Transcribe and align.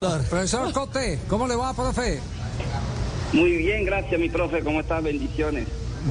Profesor 0.00 0.72
Cote, 0.72 1.18
¿cómo 1.26 1.48
le 1.48 1.56
va, 1.56 1.74
profe? 1.74 2.20
Muy 3.32 3.56
bien, 3.56 3.84
gracias, 3.84 4.20
mi 4.20 4.28
profe. 4.28 4.62
¿Cómo 4.62 4.78
estás? 4.78 5.02
Bendiciones. 5.02 5.66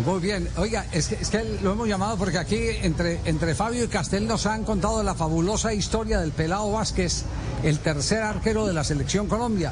Muy 0.05 0.19
bien. 0.19 0.49
Oiga, 0.57 0.85
es 0.91 1.07
que, 1.07 1.15
es 1.15 1.29
que 1.29 1.41
lo 1.63 1.71
hemos 1.71 1.87
llamado 1.87 2.17
porque 2.17 2.37
aquí 2.37 2.57
entre, 2.81 3.21
entre 3.23 3.55
Fabio 3.55 3.85
y 3.85 3.87
Castel 3.87 4.27
nos 4.27 4.45
han 4.45 4.65
contado 4.65 5.01
la 5.03 5.15
fabulosa 5.15 5.73
historia 5.73 6.19
del 6.19 6.31
Pelado 6.33 6.69
Vázquez, 6.69 7.23
el 7.63 7.79
tercer 7.79 8.23
arquero 8.23 8.67
de 8.67 8.73
la 8.73 8.83
selección 8.83 9.27
Colombia. 9.27 9.71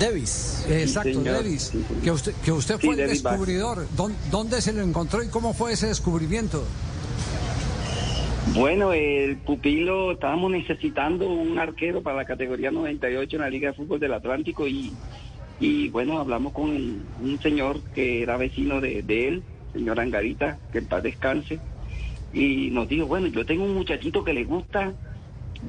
Davis. 0.00 0.64
Exacto, 0.68 1.10
señor. 1.10 1.34
Davis. 1.34 1.68
Sí, 1.70 1.86
sí. 1.88 1.94
Que 2.02 2.10
usted, 2.10 2.34
que 2.44 2.50
usted 2.50 2.80
Sí, 2.80 2.86
fue 2.88 3.00
el 3.00 3.10
descubridor. 3.10 3.86
¿Dónde, 3.96 4.18
¿Dónde 4.32 4.60
se 4.60 4.72
lo 4.72 4.82
encontró 4.82 5.22
y 5.22 5.28
cómo 5.28 5.54
fue 5.54 5.74
ese 5.74 5.86
descubrimiento? 5.86 6.64
Bueno, 8.46 8.92
el 8.92 9.38
pupilo, 9.38 10.12
estábamos 10.12 10.50
necesitando 10.50 11.28
un 11.28 11.58
arquero 11.58 12.02
para 12.02 12.16
la 12.16 12.24
categoría 12.24 12.70
98 12.70 13.36
en 13.36 13.42
la 13.42 13.48
Liga 13.48 13.68
de 13.70 13.74
Fútbol 13.74 14.00
del 14.00 14.12
Atlántico 14.12 14.68
y, 14.68 14.92
y 15.58 15.88
bueno, 15.88 16.18
hablamos 16.18 16.52
con 16.52 16.70
un, 16.70 17.38
señor 17.42 17.80
que 17.94 18.22
era 18.22 18.36
vecino 18.36 18.80
de, 18.80 19.02
de 19.02 19.28
él, 19.28 19.42
señor 19.72 20.00
Angarita, 20.00 20.58
que 20.70 20.78
en 20.78 20.86
paz 20.86 21.02
descanse, 21.02 21.60
y 22.32 22.70
nos 22.70 22.88
dijo, 22.88 23.06
bueno, 23.06 23.26
yo 23.28 23.46
tengo 23.46 23.64
un 23.64 23.74
muchachito 23.74 24.24
que 24.24 24.32
le 24.32 24.44
gusta 24.44 24.92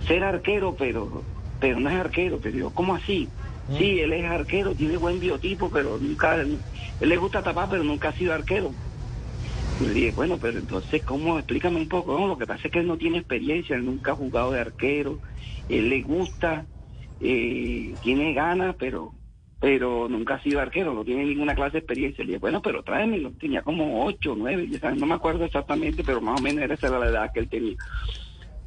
ser 0.08 0.23
arquero, 0.23 0.75
pero, 0.77 1.23
pero 1.59 1.80
no 1.80 1.89
es 1.89 1.95
arquero. 1.95 2.39
Pero 2.41 2.58
yo, 2.58 2.69
¿cómo 2.71 2.95
así? 2.95 3.30
Sí, 3.77 4.02
él 4.02 4.11
es 4.11 4.25
arquero, 4.25 4.75
tiene 4.75 4.97
buen 4.97 5.19
biotipo, 5.19 5.69
pero 5.69 5.97
nunca, 5.97 6.35
él 6.35 6.59
le 6.99 7.17
gusta 7.17 7.41
tapar, 7.41 7.69
pero 7.69 7.83
nunca 7.83 8.09
ha 8.09 8.13
sido 8.13 8.33
arquero. 8.33 8.73
Y 9.79 9.85
le 9.85 9.93
dije, 9.93 10.11
bueno, 10.11 10.37
pero 10.39 10.59
entonces, 10.59 11.03
¿cómo? 11.03 11.37
Explícame 11.37 11.77
un 11.77 11.89
poco. 11.89 12.17
No, 12.17 12.27
lo 12.27 12.37
que 12.37 12.45
pasa 12.47 12.67
es 12.67 12.71
que 12.71 12.79
él 12.79 12.87
no 12.87 12.97
tiene 12.97 13.19
experiencia, 13.19 13.75
él 13.75 13.85
nunca 13.85 14.11
ha 14.11 14.15
jugado 14.15 14.51
de 14.51 14.61
arquero, 14.61 15.19
él 15.67 15.89
le 15.89 16.01
gusta, 16.01 16.65
eh, 17.19 17.97
tiene 18.01 18.33
ganas, 18.33 18.75
pero 18.77 19.13
pero 19.63 20.09
nunca 20.09 20.33
ha 20.35 20.43
sido 20.43 20.59
arquero, 20.59 20.93
no 20.93 21.05
tiene 21.05 21.23
ninguna 21.23 21.55
clase 21.55 21.71
de 21.71 21.77
experiencia. 21.79 22.21
Le 22.25 22.31
dije, 22.31 22.39
bueno, 22.39 22.61
pero 22.61 22.83
tráemelo. 22.83 23.31
Tenía 23.39 23.61
como 23.61 24.05
ocho, 24.05 24.35
nueve, 24.38 24.67
ya 24.69 24.77
sabes, 24.77 24.99
no 24.99 25.05
me 25.05 25.13
acuerdo 25.13 25.45
exactamente, 25.45 26.03
pero 26.03 26.19
más 26.19 26.37
o 26.37 26.43
menos 26.43 26.69
esa 26.69 26.87
era 26.87 26.99
la 26.99 27.08
edad 27.08 27.31
que 27.33 27.39
él 27.39 27.47
tenía. 27.47 27.77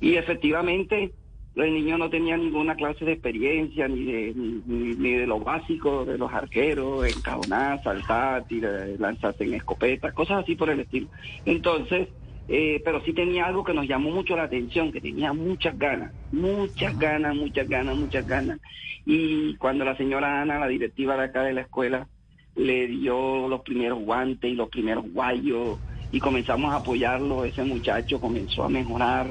Y 0.00 0.14
efectivamente, 0.16 1.12
el 1.56 1.72
niño 1.74 1.96
no 1.98 2.10
tenía 2.10 2.36
ninguna 2.36 2.76
clase 2.76 3.04
de 3.04 3.12
experiencia, 3.12 3.88
ni 3.88 4.04
de, 4.04 4.32
ni, 4.34 4.62
ni- 4.66 4.94
ni 4.94 5.12
de 5.12 5.26
lo 5.26 5.40
básico 5.40 6.04
de 6.04 6.18
los 6.18 6.32
arqueros, 6.32 7.06
encajonar, 7.06 7.82
saltar, 7.82 8.44
tirar, 8.46 8.88
lanzarse 8.98 9.44
en 9.44 9.54
escopeta, 9.54 10.12
cosas 10.12 10.42
así 10.42 10.54
por 10.54 10.68
el 10.70 10.80
estilo. 10.80 11.08
Entonces, 11.44 12.08
eh, 12.48 12.80
pero 12.84 13.02
sí 13.04 13.12
tenía 13.12 13.46
algo 13.46 13.64
que 13.64 13.74
nos 13.74 13.88
llamó 13.88 14.10
mucho 14.10 14.36
la 14.36 14.44
atención, 14.44 14.92
que 14.92 15.00
tenía 15.00 15.32
muchas 15.32 15.78
ganas, 15.78 16.12
muchas 16.30 16.96
ganas, 16.98 17.34
muchas 17.34 17.68
ganas, 17.68 17.96
muchas 17.96 18.26
ganas. 18.26 18.60
Y 19.04 19.56
cuando 19.56 19.84
la 19.84 19.96
señora 19.96 20.42
Ana, 20.42 20.58
la 20.58 20.68
directiva 20.68 21.16
de 21.16 21.24
acá 21.24 21.42
de 21.42 21.54
la 21.54 21.62
escuela, 21.62 22.06
le 22.54 22.86
dio 22.86 23.48
los 23.48 23.62
primeros 23.62 23.98
guantes 24.00 24.50
y 24.50 24.54
los 24.54 24.68
primeros 24.68 25.04
guayos 25.12 25.80
y 26.10 26.20
comenzamos 26.20 26.72
a 26.72 26.76
apoyarlo, 26.76 27.44
ese 27.44 27.64
muchacho 27.64 28.20
comenzó 28.20 28.64
a 28.64 28.68
mejorar 28.68 29.28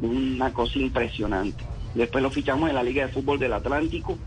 una 0.00 0.52
cosa 0.52 0.78
impresionante. 0.78 1.64
Después 1.94 2.22
lo 2.22 2.30
fichamos 2.30 2.68
en 2.68 2.74
la 2.74 2.82
Liga 2.82 3.06
de 3.06 3.12
Fútbol 3.12 3.38
del 3.38 3.52
Atlántico, 3.52 4.18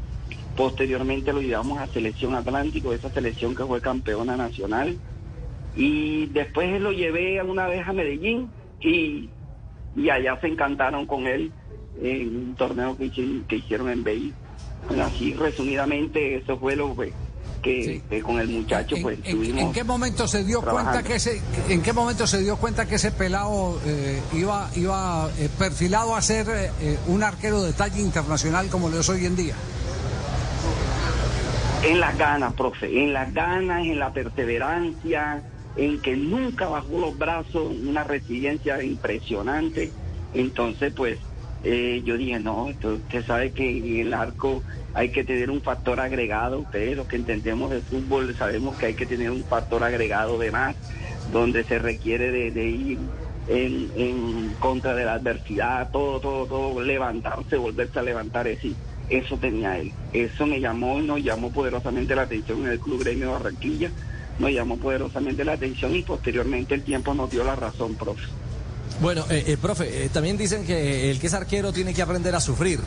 posteriormente 0.56 1.32
lo 1.32 1.42
llevamos 1.42 1.78
a 1.78 1.88
Selección 1.88 2.36
Atlántico, 2.36 2.94
esa 2.94 3.10
selección 3.10 3.56
que 3.56 3.64
fue 3.64 3.80
campeona 3.80 4.36
nacional, 4.36 4.98
y 5.76 6.26
después 6.28 6.82
lo 6.82 6.92
llevé 6.92 7.42
una 7.44 7.68
vez 7.68 7.88
a 7.88 7.94
Medellín 7.94 8.50
y, 8.82 9.30
y 9.96 10.10
allá 10.10 10.40
se 10.42 10.48
encantaron 10.48 11.06
con 11.06 11.28
él 11.28 11.52
en 12.02 12.36
un 12.36 12.56
torneo 12.56 12.98
que, 12.98 13.12
que 13.48 13.56
hicieron 13.56 13.90
en 13.90 14.04
Bay. 14.04 14.34
Bueno, 14.88 15.04
así 15.04 15.34
resumidamente 15.34 16.36
eso 16.36 16.58
fue 16.58 16.76
lo 16.76 16.96
que, 16.96 17.14
que- 17.62 17.84
Sí. 17.84 18.02
que 18.10 18.22
con 18.22 18.40
el 18.40 18.48
muchacho 18.50 18.96
¿En, 18.96 19.02
pues 19.02 19.20
en- 19.24 19.58
en 19.58 19.72
qué 19.72 19.84
momento 19.84 20.28
se 20.28 20.44
dio 20.44 20.62
cuenta 20.62 21.04
que 21.04 21.16
ese, 21.16 21.42
en 21.70 21.82
qué 21.82 21.94
momento 21.94 22.26
se 22.28 22.40
dio 22.42 22.58
cuenta 22.58 22.86
que 22.86 22.96
ese 22.96 23.12
pelado 23.12 23.80
eh, 23.86 24.22
iba, 24.34 24.70
iba 24.76 25.30
eh, 25.38 25.50
perfilado 25.58 26.16
a 26.16 26.22
ser 26.22 26.48
eh, 26.82 26.98
un 27.08 27.24
arquero 27.24 27.62
de 27.64 27.74
talla 27.74 28.00
internacional 28.00 28.68
como 28.70 28.90
lo 28.90 29.00
es 29.00 29.10
hoy 29.10 29.26
en 29.26 29.36
día? 29.36 29.56
En 31.84 32.00
las 32.00 32.18
ganas, 32.18 32.54
profe, 32.54 32.88
en 33.04 33.14
las 33.14 33.34
ganas, 33.34 33.84
en 33.86 34.00
la 34.00 34.12
perseverancia, 34.12 35.42
en 35.78 36.02
que 36.02 36.16
nunca 36.18 36.68
bajó 36.68 37.00
los 37.00 37.18
brazos, 37.18 37.72
una 37.88 38.04
resiliencia 38.04 38.84
impresionante. 38.84 39.90
Entonces, 40.34 40.92
pues, 40.94 41.18
eh, 41.64 42.02
yo 42.06 42.18
dije, 42.18 42.40
no, 42.40 42.66
usted 42.66 43.26
sabe 43.26 43.52
que 43.52 43.78
en 43.78 44.08
el 44.08 44.14
arco 44.14 44.64
hay 44.94 45.10
que 45.10 45.24
tener 45.24 45.52
un 45.52 45.62
factor 45.62 46.00
agregado. 46.00 46.60
Ustedes, 46.60 46.96
los 46.96 47.08
que 47.08 47.18
entendemos 47.18 47.70
de 47.72 47.82
fútbol, 47.82 48.36
sabemos 48.36 48.78
que 48.78 48.88
hay 48.88 48.94
que 48.94 49.06
tener 49.06 49.32
un 49.32 49.44
factor 49.44 49.84
agregado 49.84 50.38
de 50.38 50.52
más, 50.52 50.76
donde 51.32 51.64
se 51.64 51.80
requiere 51.80 52.52
de, 52.52 52.66
ir 52.66 53.00
en, 53.48 53.92
en 53.96 54.50
contra 54.60 54.96
de 54.96 55.06
la 55.06 55.14
adversidad, 55.14 55.92
todo, 55.92 56.20
todo, 56.20 56.46
todo, 56.46 56.82
levantarse, 56.82 57.58
volverse 57.58 58.00
a 58.00 58.04
levantar, 58.04 58.48
es 58.48 58.58
decir, 58.58 58.76
eso 59.10 59.38
tenía 59.38 59.78
él. 59.78 59.92
Eso 60.14 60.46
me 60.46 60.60
llamó 60.60 61.00
y 61.00 61.06
nos 61.06 61.24
llamó 61.24 61.52
poderosamente 61.52 62.16
la 62.16 62.24
atención 62.24 62.62
en 62.62 62.72
el 62.72 62.80
Club 62.80 63.04
Gremio 63.04 63.32
Barranquilla, 63.32 63.92
nos 64.38 64.52
llamó 64.52 64.78
poderosamente 64.78 65.44
la 65.44 65.54
atención 65.54 65.96
y 65.96 66.04
posteriormente 66.04 66.76
el 66.76 66.84
tiempo 66.84 67.14
nos 67.14 67.30
dio 67.30 67.44
la 67.44 67.56
razón, 67.56 67.96
profe. 67.96 68.28
Bueno, 69.02 69.24
eh, 69.30 69.46
eh, 69.48 69.58
profe, 69.58 70.06
eh, 70.06 70.10
también 70.10 70.38
dicen 70.38 70.66
que 70.66 71.10
el 71.10 71.20
que 71.20 71.28
es 71.28 71.34
arquero 71.34 71.72
tiene 71.72 71.94
que 71.94 72.02
aprender 72.02 72.36
a 72.36 72.42
sufrir. 72.42 72.80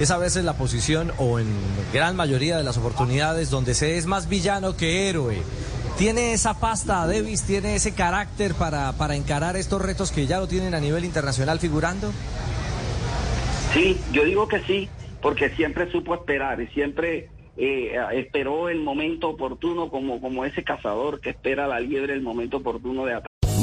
Es 0.00 0.10
a 0.10 0.16
veces 0.16 0.44
la 0.44 0.54
posición, 0.54 1.12
o 1.18 1.38
en 1.38 1.46
gran 1.92 2.16
mayoría 2.16 2.56
de 2.56 2.64
las 2.64 2.78
oportunidades, 2.78 3.50
donde 3.50 3.74
se 3.74 3.98
es 3.98 4.06
más 4.06 4.28
villano 4.28 4.76
que 4.76 5.08
héroe. 5.10 5.42
¿Tiene 5.98 6.32
esa 6.32 6.58
pasta 6.58 7.06
Davis? 7.06 7.42
¿Tiene 7.42 7.74
ese 7.74 7.92
carácter 7.92 8.54
para, 8.54 8.92
para 8.92 9.16
encarar 9.16 9.56
estos 9.56 9.82
retos 9.82 10.10
que 10.10 10.26
ya 10.26 10.38
lo 10.38 10.46
tienen 10.46 10.74
a 10.74 10.80
nivel 10.80 11.04
internacional 11.04 11.58
figurando? 11.58 12.12
Sí, 13.74 14.00
yo 14.12 14.24
digo 14.24 14.48
que 14.48 14.60
sí, 14.60 14.88
porque 15.20 15.50
siempre 15.50 15.90
supo 15.90 16.14
esperar 16.14 16.62
y 16.62 16.68
siempre 16.68 17.28
eh, 17.58 17.92
esperó 18.12 18.70
el 18.70 18.80
momento 18.80 19.28
oportuno 19.28 19.90
como, 19.90 20.20
como 20.20 20.44
ese 20.46 20.62
cazador 20.62 21.20
que 21.20 21.30
espera 21.30 21.66
la 21.66 21.80
liebre 21.80 22.14
el 22.14 22.22
momento 22.22 22.58
oportuno 22.58 23.04
de 23.04 23.12
atacar. 23.14 23.27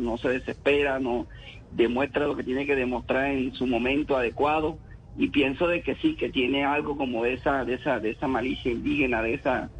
No 0.00 0.16
se 0.18 0.28
desespera, 0.28 0.98
no 0.98 1.26
demuestra 1.72 2.26
lo 2.26 2.36
que 2.36 2.44
tiene 2.44 2.66
que 2.66 2.76
demostrar 2.76 3.26
en 3.26 3.52
su 3.54 3.66
momento 3.66 4.16
adecuado 4.16 4.78
y 5.16 5.28
pienso 5.28 5.66
de 5.66 5.82
que 5.82 5.96
sí, 5.96 6.14
que 6.14 6.30
tiene 6.30 6.64
algo 6.64 6.96
como 6.96 7.24
de 7.24 7.34
esa, 7.34 7.64
de 7.64 7.74
esa, 7.74 7.98
de 7.98 8.10
esa 8.10 8.28
malicia 8.28 8.70
indígena, 8.70 9.22
de 9.22 9.34
esa, 9.34 9.70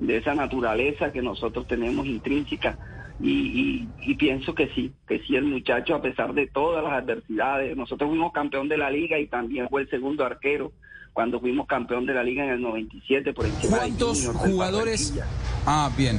de 0.00 0.16
esa 0.16 0.34
naturaleza 0.34 1.12
que 1.12 1.22
nosotros 1.22 1.66
tenemos 1.66 2.06
intrínseca 2.06 2.78
y, 3.20 3.30
y, 3.30 3.88
y 4.00 4.14
pienso 4.14 4.54
que 4.54 4.68
sí, 4.68 4.92
que 5.06 5.20
sí 5.20 5.36
el 5.36 5.44
muchacho 5.44 5.94
a 5.94 6.02
pesar 6.02 6.32
de 6.34 6.46
todas 6.46 6.82
las 6.82 6.94
adversidades, 6.94 7.76
nosotros 7.76 8.08
fuimos 8.08 8.32
campeón 8.32 8.68
de 8.68 8.78
la 8.78 8.90
liga 8.90 9.18
y 9.18 9.26
también 9.26 9.68
fue 9.68 9.82
el 9.82 9.90
segundo 9.90 10.24
arquero 10.24 10.72
cuando 11.12 11.40
fuimos 11.40 11.66
campeón 11.66 12.06
de 12.06 12.14
la 12.14 12.24
liga 12.24 12.44
en 12.44 12.50
el 12.50 12.62
97 12.62 13.34
por 13.34 13.44
encima 13.44 13.76
de 13.76 13.82
¿Cuántos 13.82 14.26
Junior 14.26 14.50
jugadores? 14.50 15.14
Ah, 15.66 15.90
bien. 15.96 16.18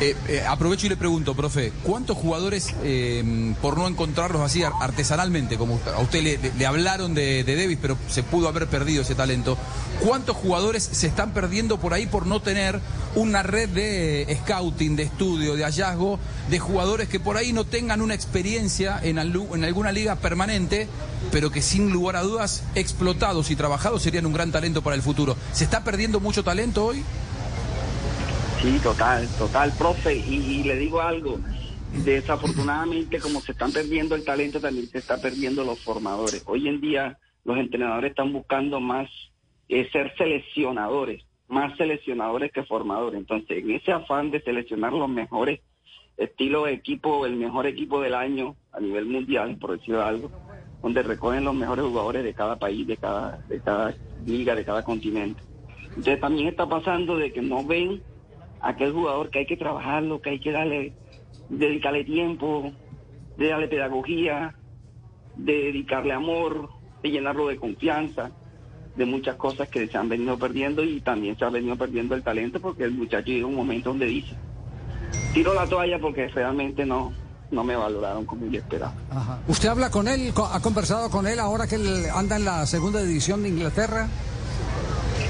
Eh, 0.00 0.16
eh, 0.26 0.42
aprovecho 0.44 0.86
y 0.86 0.88
le 0.88 0.96
pregunto, 0.96 1.34
profe, 1.36 1.72
¿cuántos 1.84 2.16
jugadores, 2.16 2.74
eh, 2.82 3.54
por 3.62 3.78
no 3.78 3.86
encontrarlos 3.86 4.42
así 4.42 4.64
ar- 4.64 4.72
artesanalmente, 4.80 5.56
como 5.56 5.78
a 5.94 6.00
usted 6.00 6.40
le, 6.58 6.66
hablaron 6.66 7.14
de, 7.14 7.44
de 7.44 7.54
Davis, 7.54 7.78
pero 7.80 7.96
se 8.08 8.24
pudo 8.24 8.48
haber 8.48 8.66
perdido 8.66 9.02
ese 9.02 9.14
talento, 9.14 9.56
¿cuántos 10.04 10.36
jugadores 10.36 10.82
se 10.82 11.06
están 11.06 11.32
perdiendo 11.32 11.78
por 11.78 11.94
ahí 11.94 12.06
por 12.06 12.26
no 12.26 12.42
tener 12.42 12.80
una 13.14 13.44
red 13.44 13.68
de 13.68 14.36
scouting, 14.42 14.96
de 14.96 15.04
estudio, 15.04 15.54
de 15.54 15.62
hallazgo, 15.62 16.18
de 16.50 16.58
jugadores 16.58 17.08
que 17.08 17.20
por 17.20 17.36
ahí 17.36 17.52
no 17.52 17.64
tengan 17.64 18.02
una 18.02 18.14
experiencia 18.14 18.98
en, 19.00 19.18
en 19.18 19.64
alguna 19.64 19.92
liga 19.92 20.16
permanente, 20.16 20.88
pero 21.30 21.52
que 21.52 21.62
sin 21.62 21.92
lugar 21.92 22.16
a 22.16 22.22
dudas, 22.22 22.64
explotados 22.74 23.52
y 23.52 23.56
trabajados 23.56 24.02
serían 24.02 24.26
un 24.26 24.32
gran 24.32 24.50
talento 24.50 24.82
para 24.82 24.96
el 24.96 25.02
futuro? 25.02 25.36
¿Se 25.52 25.62
está 25.62 25.84
perdiendo 25.84 26.18
mucho 26.18 26.42
talento 26.42 26.84
hoy? 26.84 27.04
Sí, 28.64 28.80
total, 28.82 29.28
total, 29.36 29.74
profe. 29.76 30.16
Y, 30.16 30.64
le 30.64 30.76
digo 30.76 31.02
algo, 31.02 31.38
desafortunadamente 32.02 33.20
como 33.20 33.42
se 33.42 33.52
están 33.52 33.70
perdiendo 33.70 34.14
el 34.14 34.24
talento, 34.24 34.58
también 34.58 34.86
se 34.86 34.96
está 34.96 35.20
perdiendo 35.20 35.64
los 35.64 35.84
formadores. 35.84 36.42
Hoy 36.46 36.66
en 36.68 36.80
día 36.80 37.18
los 37.44 37.58
entrenadores 37.58 38.12
están 38.12 38.32
buscando 38.32 38.80
más 38.80 39.10
es 39.68 39.92
ser 39.92 40.14
seleccionadores, 40.16 41.26
más 41.46 41.76
seleccionadores 41.76 42.52
que 42.52 42.62
formadores. 42.62 43.20
Entonces, 43.20 43.62
en 43.62 43.70
ese 43.70 43.92
afán 43.92 44.30
de 44.30 44.40
seleccionar 44.40 44.94
los 44.94 45.10
mejores 45.10 45.60
estilos 46.16 46.64
de 46.64 46.72
equipo, 46.72 47.26
el 47.26 47.36
mejor 47.36 47.66
equipo 47.66 48.00
del 48.00 48.14
año 48.14 48.56
a 48.72 48.80
nivel 48.80 49.04
mundial, 49.04 49.58
por 49.58 49.78
decirlo 49.78 50.02
algo, 50.02 50.30
donde 50.80 51.02
recogen 51.02 51.44
los 51.44 51.54
mejores 51.54 51.84
jugadores 51.84 52.24
de 52.24 52.32
cada 52.32 52.56
país, 52.56 52.86
de 52.86 52.96
cada, 52.96 53.44
de 53.46 53.60
cada 53.60 53.94
liga, 54.24 54.54
de 54.54 54.64
cada 54.64 54.82
continente. 54.82 55.42
Entonces 55.88 56.18
también 56.18 56.48
está 56.48 56.66
pasando 56.66 57.18
de 57.18 57.30
que 57.30 57.42
no 57.42 57.62
ven 57.62 58.02
aquel 58.64 58.92
jugador 58.92 59.30
que 59.30 59.40
hay 59.40 59.46
que 59.46 59.56
trabajarlo, 59.56 60.20
que 60.20 60.30
hay 60.30 60.40
que 60.40 60.50
darle, 60.50 60.92
dedicarle 61.50 62.04
tiempo, 62.04 62.72
de 63.36 63.48
darle 63.48 63.68
pedagogía, 63.68 64.54
de 65.36 65.52
dedicarle 65.52 66.14
amor, 66.14 66.70
de 67.02 67.10
llenarlo 67.10 67.48
de 67.48 67.58
confianza, 67.58 68.30
de 68.96 69.04
muchas 69.04 69.36
cosas 69.36 69.68
que 69.68 69.86
se 69.86 69.98
han 69.98 70.08
venido 70.08 70.38
perdiendo 70.38 70.82
y 70.82 71.00
también 71.00 71.36
se 71.36 71.44
ha 71.44 71.50
venido 71.50 71.76
perdiendo 71.76 72.14
el 72.14 72.22
talento 72.22 72.60
porque 72.60 72.84
el 72.84 72.92
muchacho 72.92 73.26
llega 73.26 73.46
un 73.46 73.56
momento 73.56 73.90
donde 73.90 74.06
dice, 74.06 74.34
tiro 75.34 75.52
la 75.52 75.66
toalla 75.66 75.98
porque 75.98 76.28
realmente 76.28 76.86
no, 76.86 77.12
no 77.50 77.64
me 77.64 77.76
valoraron 77.76 78.24
como 78.24 78.46
yo 78.46 78.60
esperaba. 78.60 78.94
Ajá. 79.10 79.40
¿Usted 79.46 79.68
habla 79.68 79.90
con 79.90 80.08
él? 80.08 80.32
¿Ha 80.36 80.60
conversado 80.60 81.10
con 81.10 81.26
él 81.26 81.38
ahora 81.38 81.66
que 81.66 81.76
anda 82.14 82.36
en 82.36 82.44
la 82.44 82.64
segunda 82.66 83.02
división 83.02 83.42
de 83.42 83.50
Inglaterra? 83.50 84.08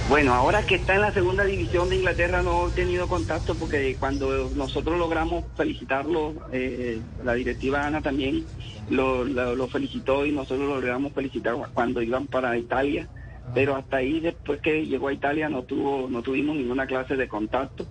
Bueno, 0.06 0.34
ahora 0.34 0.66
que 0.66 0.74
está 0.74 0.96
en 0.96 1.00
la 1.00 1.14
segunda 1.14 1.44
división 1.44 1.88
de 1.88 1.96
Inglaterra 1.96 2.42
no 2.42 2.68
he 2.68 2.72
tenido 2.72 3.08
contacto 3.08 3.54
porque 3.54 3.96
cuando 3.98 4.50
nosotros 4.54 4.98
logramos 4.98 5.44
felicitarlo, 5.56 6.34
eh, 6.52 7.00
la 7.24 7.32
directiva 7.32 7.86
Ana 7.86 8.02
también 8.02 8.44
lo, 8.90 9.66
felicitó 9.68 10.26
y 10.26 10.32
nosotros 10.32 10.68
lo 10.68 10.74
logramos 10.74 11.12
felicitar 11.14 11.56
cuando 11.72 12.02
iban 12.02 12.26
para 12.26 12.58
Italia, 12.58 13.08
pero 13.54 13.76
hasta 13.76 13.96
ahí 13.96 14.20
después 14.20 14.60
que 14.60 14.84
llegó 14.84 15.08
a 15.08 15.14
Italia 15.14 15.48
no 15.48 15.62
tuvo, 15.62 16.06
no 16.10 16.20
tuvimos 16.20 16.54
ninguna 16.54 16.86
clase 16.86 17.16
de 17.16 17.26
contacto. 17.26 17.86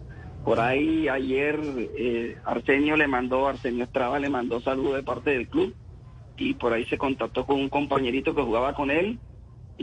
Por 0.45 0.59
ahí 0.59 1.07
ayer 1.07 1.59
eh, 1.97 2.37
Arsenio 2.45 2.95
le 2.95 3.07
mandó, 3.07 3.47
Arsenio 3.47 3.85
Estrada 3.85 4.19
le 4.19 4.29
mandó 4.29 4.61
saludos 4.61 4.97
de 4.97 5.03
parte 5.03 5.31
del 5.31 5.47
club 5.47 5.73
y 6.37 6.53
por 6.53 6.73
ahí 6.73 6.85
se 6.85 6.97
contactó 6.99 7.47
con 7.47 7.59
un 7.59 7.69
compañerito 7.69 8.35
que 8.35 8.43
jugaba 8.43 8.75
con 8.75 8.91
él 8.91 9.17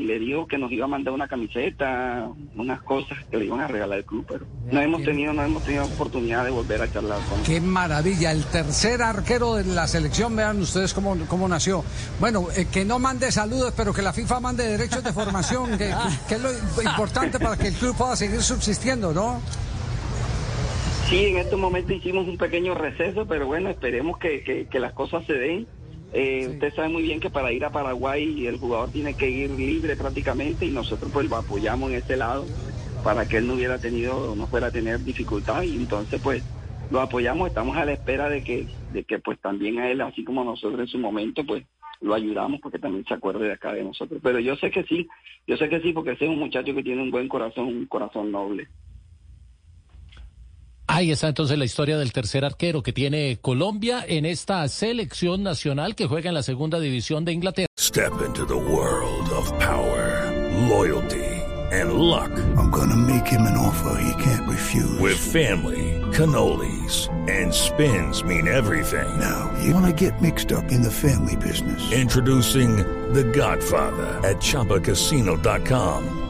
y 0.01 0.05
le 0.05 0.19
dijo 0.19 0.47
que 0.47 0.57
nos 0.57 0.73
iba 0.73 0.87
a 0.87 0.89
mandar 0.89 1.13
una 1.13 1.29
camiseta, 1.29 2.27
unas 2.57 2.81
cosas 2.83 3.19
que 3.31 3.37
le 3.37 3.45
iban 3.45 3.61
a 3.61 3.67
regalar 3.69 3.99
el 3.99 4.05
club, 4.07 4.25
pero 4.27 4.47
no 4.73 4.81
hemos 4.81 5.03
tenido, 5.03 5.33
no 5.35 5.43
hemos 5.43 5.63
tenido 5.63 5.85
oportunidad 5.85 6.45
de 6.45 6.51
volver 6.51 6.81
a 6.81 6.91
charlar 6.91 7.19
con 7.29 7.39
él. 7.41 7.45
Qué 7.45 7.61
maravilla, 7.61 8.33
el 8.33 8.45
tercer 8.45 9.03
arquero 9.03 9.57
de 9.57 9.65
la 9.65 9.87
selección, 9.87 10.35
vean 10.35 10.61
ustedes 10.63 10.95
cómo, 10.95 11.17
cómo 11.29 11.47
nació. 11.49 11.85
Bueno, 12.19 12.47
eh, 12.57 12.67
que 12.73 12.85
no 12.87 12.99
mande 12.99 13.31
saludos, 13.31 13.75
pero 13.77 13.93
que 13.93 14.01
la 14.01 14.13
FIFA 14.15 14.41
mande 14.41 14.67
derechos 14.67 15.05
de 15.05 15.13
formación, 15.13 15.77
que, 15.77 15.93
que 16.29 16.35
es 16.37 16.41
lo 16.43 16.51
importante 16.83 17.39
para 17.39 17.57
que 17.59 17.69
el 17.69 17.75
club 17.75 17.95
pueda 17.95 18.17
seguir 18.17 18.41
subsistiendo, 18.41 19.13
¿no? 19.13 19.41
Sí, 21.09 21.27
en 21.27 21.39
estos 21.39 21.59
momentos 21.59 21.93
hicimos 21.97 22.27
un 22.29 22.39
pequeño 22.39 22.75
receso, 22.75 23.27
pero 23.27 23.47
bueno, 23.47 23.69
esperemos 23.69 24.17
que, 24.19 24.43
que- 24.45 24.67
que 24.69 24.79
las 24.79 24.93
cosas 24.93 25.25
se 25.27 25.33
den. 25.35 25.67
Eh, 26.13 26.49
Usted 26.55 26.75
sabe 26.75 26.89
muy 26.89 27.03
bien 27.03 27.21
que 27.21 27.31
para 27.31 27.53
ir 27.53 27.65
a 27.65 27.71
Paraguay 27.71 28.47
el 28.47 28.59
jugador 28.59 28.91
tiene 28.91 29.15
que 29.15 29.29
ir 29.31 29.51
libre 29.51 29.97
prácticamente 29.97 30.67
y 30.67 30.71
nosotros 30.71 31.11
pues 31.13 31.29
lo 31.29 31.37
apoyamos 31.37 31.91
en 31.91 31.99
ese 31.99 32.17
lado 32.17 32.49
para 33.05 33.27
que 33.27 33.39
él 33.39 33.47
no 33.47 33.55
hubiera 33.55 33.79
tenido, 33.79 34.35
no 34.35 34.49
fuera 34.49 34.69
a 34.69 34.73
tener 34.73 35.03
dificultad 35.05 35.63
y 35.63 35.77
entonces 35.77 36.21
pues 36.21 36.43
lo 36.91 37.01
apoyamos, 37.01 37.49
estamos 37.49 37.77
a 37.77 37.85
la 37.85 37.93
espera 37.93 38.29
de 38.29 38.43
que, 38.43 38.67
de 38.91 39.05
que 39.05 39.21
pues 39.21 39.39
también 39.41 39.79
a 39.79 39.89
él, 39.89 40.01
así 40.01 40.25
como 40.25 40.43
nosotros 40.43 40.81
en 40.81 40.89
su 40.89 40.99
momento, 40.99 41.45
pues 41.47 41.65
lo 42.01 42.15
ayudamos 42.15 42.61
porque 42.61 42.81
también 42.81 43.05
se 43.05 43.15
acuerde 43.15 43.47
de 43.47 43.53
acá 43.53 43.73
de 43.73 43.85
nosotros. 43.85 44.21
Pero 44.23 44.41
yo 44.41 44.57
sé 44.57 44.71
que 44.71 44.83
sí, 44.85 45.07
yo 45.47 45.57
sé 45.57 45.69
que 45.69 45.81
sí 45.81 45.93
porque 45.93 46.13
ese 46.13 46.25
es 46.25 46.31
un 46.31 46.39
muchacho 46.41 46.75
que 46.75 46.83
tiene 46.83 47.03
un 47.03 47.13
buen 47.13 47.29
corazón, 47.29 47.67
un 47.67 47.87
corazón 47.87 48.33
noble. 48.33 48.69
Ahí 51.01 51.13
está 51.13 51.29
entonces 51.29 51.57
la 51.57 51.65
historia 51.65 51.97
del 51.97 52.13
tercer 52.13 52.45
arquero 52.45 52.83
que 52.83 52.93
tiene 52.93 53.39
Colombia 53.41 54.05
en 54.07 54.27
esta 54.27 54.69
selección 54.69 55.43
nacional 55.43 55.95
que 55.95 56.07
juega 56.07 56.29
en 56.29 56.35
la 56.35 56.43
segunda 56.43 56.79
división 56.79 57.25
de 57.25 57.33
Inglaterra. 57.33 57.69
Step 57.79 58.13
into 58.21 58.45
the 58.45 58.53
world 58.53 59.31
of 59.31 59.51
power, 59.59 60.31
loyalty, 60.69 61.25
and 61.73 61.95
luck. 61.95 62.31
I'm 62.59 62.71
gonna 62.71 62.97
make 62.97 63.27
him 63.27 63.47
an 63.47 63.57
offer 63.57 63.99
he 63.99 64.13
can't 64.23 64.47
refuse. 64.47 65.01
With 65.01 65.17
family, 65.17 65.99
cannolis, 66.13 67.09
and 67.31 67.51
spins 67.51 68.23
mean 68.23 68.47
everything. 68.47 69.09
Now, 69.19 69.51
you 69.65 69.73
wanna 69.73 69.95
get 69.95 70.21
mixed 70.21 70.53
up 70.53 70.71
in 70.71 70.83
the 70.83 70.91
family 70.91 71.37
business. 71.37 71.81
Introducing 71.91 72.77
The 73.15 73.25
Godfather 73.25 74.21
at 74.23 74.37
ChumbaCasino.com. 74.43 76.30